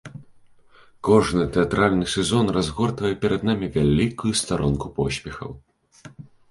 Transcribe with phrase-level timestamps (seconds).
[1.07, 5.51] Кожны тэатральны сезон разгортвае перад намі вялікую старонку поспехаў.